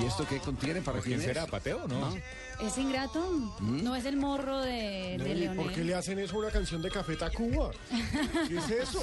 ¿Y 0.00 0.06
esto 0.06 0.26
qué 0.28 0.38
contiene? 0.38 0.80
¿Para 0.80 1.00
quién 1.00 1.20
será? 1.20 1.46
¿Pateo 1.46 1.86
no? 1.88 2.14
¿Es 2.60 2.78
ingrato? 2.78 3.24
No 3.60 3.94
es 3.96 4.04
el 4.04 4.16
morro 4.16 4.60
de, 4.60 5.16
de 5.18 5.18
Nelly, 5.18 5.48
¿Por 5.56 5.72
qué 5.72 5.82
le 5.84 5.94
hacen 5.94 6.18
eso 6.18 6.36
a 6.36 6.38
una 6.40 6.50
canción 6.50 6.82
de 6.82 6.90
Café 6.90 7.16
Tacuba? 7.16 7.70
¿Qué 8.48 8.56
es 8.56 8.70
eso? 8.70 9.00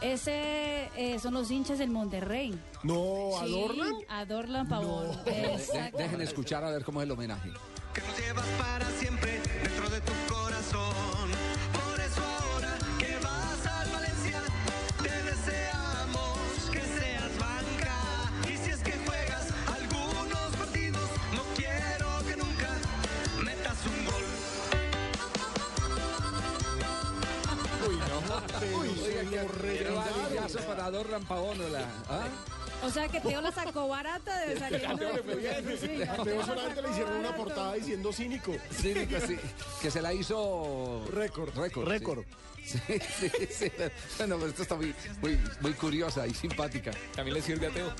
Ese 0.00 0.88
eh, 0.96 1.18
son 1.20 1.34
los 1.34 1.50
hinchas 1.50 1.78
del 1.78 1.90
Monterrey. 1.90 2.58
No, 2.82 3.32
Sí, 3.38 3.44
¿adornan? 3.44 3.92
Adorlan 4.08 4.68
Pavón. 4.68 5.10
Exacto. 5.26 5.98
dejen 5.98 6.20
escuchar 6.22 6.64
a 6.64 6.70
ver 6.70 6.84
cómo 6.84 7.00
es 7.00 7.04
el 7.06 7.10
homenaje. 7.12 7.50
que 7.92 8.00
nos 8.00 8.18
llevas 8.18 8.46
para 8.58 8.88
siempre 8.92 9.40
dentro 9.62 9.90
de 9.90 10.00
tu 10.00 10.12
Uy, 28.78 28.88
Qué 28.88 29.44
regañado. 29.44 30.22
varillazo 30.22 30.58
para. 30.60 30.86
¿ah? 30.86 32.28
O 32.82 32.90
sea 32.90 33.08
que 33.08 33.20
Teo 33.20 33.40
la 33.40 33.52
sacó 33.52 33.88
barata 33.88 34.38
de 34.40 34.58
saliendo. 34.58 35.06
Sí, 35.80 36.02
A 36.02 36.22
Teo 36.22 36.44
solamente 36.44 36.82
le 36.82 36.90
hicieron 36.90 37.16
una 37.16 37.36
portada 37.36 37.74
diciendo 37.74 38.12
cínico. 38.12 38.52
Cínico, 38.72 39.16
sí, 39.26 39.38
que 39.82 39.90
se 39.90 40.00
la 40.00 40.12
hizo 40.12 41.04
Récord. 41.10 41.54
Récord. 41.56 41.86
sí. 41.86 41.90
Récord. 41.90 42.24
Sí, 42.64 42.78
sí, 43.18 43.30
sí. 43.50 43.72
Bueno, 44.18 44.36
pero 44.36 44.48
esto 44.48 44.62
está 44.62 44.74
muy, 44.76 44.94
muy, 45.20 45.38
muy 45.60 45.72
curiosa 45.72 46.26
y 46.26 46.34
simpática. 46.34 46.92
También 47.14 47.34
le 47.34 47.42
sirve 47.42 47.66
a 47.66 47.70
Teo. 47.70 47.92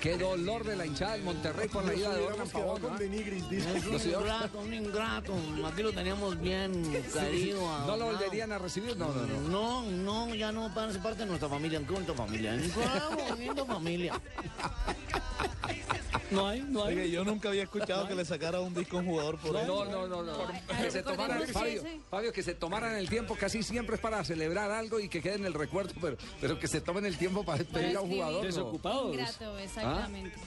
Quedó 0.00 0.30
dolor 0.30 0.64
de 0.64 0.76
la 0.76 0.86
hinchada 0.86 1.12
del 1.12 1.22
Monterrey 1.24 1.68
por 1.68 1.84
la 1.84 1.94
ida 1.94 2.14
de 2.14 2.22
quedado 2.26 2.44
Pavón. 2.50 2.80
con 2.80 2.92
¿ah? 2.94 2.98
Denigris, 2.98 3.50
dice. 3.50 3.70
Hubiera- 3.70 4.18
ingrato, 4.18 4.58
un 4.58 4.74
ingrato. 4.74 5.34
Aquí 5.66 5.82
lo 5.82 5.92
teníamos 5.92 6.40
bien 6.40 7.02
querido. 7.12 7.60
¿No 7.86 7.96
lo 7.96 8.06
volverían 8.06 8.50
a 8.52 8.58
recibir? 8.58 8.96
No, 8.96 9.08
no, 9.12 9.26
no. 9.26 9.82
No, 9.82 10.26
no, 10.26 10.34
ya 10.34 10.52
no 10.52 10.72
parte 10.74 11.20
de 11.20 11.26
nuestra 11.26 11.48
familia. 11.48 11.80
¿Qué 11.80 11.92
bonita 11.92 12.14
familia? 12.14 12.56
Qué 12.58 13.24
bonita 13.30 13.64
familia. 13.66 14.20
No 16.30 16.46
hay, 16.46 16.60
no 16.60 16.84
hay. 16.84 16.94
Oye, 16.96 17.10
yo 17.10 17.24
nunca 17.24 17.48
había 17.48 17.64
escuchado 17.64 18.06
que 18.06 18.14
le 18.14 18.24
sacara 18.24 18.60
un 18.60 18.72
disco 18.72 18.98
a 18.98 19.00
un 19.00 19.06
jugador 19.06 19.36
por 19.38 19.52
No, 19.52 19.84
no, 19.84 20.06
no, 20.06 20.22
no. 20.22 20.32
Que 20.80 20.88
se 20.90 21.02
tomaran, 21.02 21.42
Fabio. 21.48 21.82
Fabio, 22.08 22.32
que 22.32 22.42
se 22.44 22.54
tomaran 22.54 22.94
el 22.94 23.08
tiempo, 23.08 23.34
casi 23.34 23.64
siempre 23.64 23.96
es 23.96 24.00
para 24.00 24.22
celebrar 24.24 24.70
algo 24.70 25.00
y 25.00 25.08
que 25.08 25.20
quede 25.20 25.34
en 25.34 25.44
el 25.46 25.54
recuerdo, 25.54 25.92
pero, 26.00 26.16
pero 26.40 26.56
que 26.58 26.68
se 26.68 26.80
tomen 26.80 27.04
el 27.04 27.18
tiempo 27.18 27.42
para 27.44 27.58
despedir 27.58 27.96
a 27.96 28.00
un 28.00 28.10
jugador. 28.10 28.44
no. 28.54 29.10
Ingrato, 29.12 29.58
exactamente. 29.92 30.38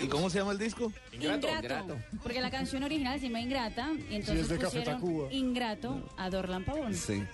¿Y 0.00 0.06
cómo 0.06 0.30
se 0.30 0.38
llama 0.38 0.52
el 0.52 0.58
disco? 0.58 0.92
Ingrato, 1.12 1.98
Porque 2.22 2.40
la 2.40 2.50
canción 2.50 2.84
original 2.84 3.18
se 3.18 3.26
llama 3.26 3.40
Ingrata 3.40 3.90
y 4.10 4.14
entonces 4.14 4.44
es 4.44 4.48
de 4.48 4.58
Café 4.58 4.78
pusieron 4.78 5.00
Tacuba. 5.00 5.32
Ingrato 5.32 6.08
a 6.16 6.30
Dorlan 6.30 6.64
Pavón. 6.64 6.94
Sí. 6.94 7.24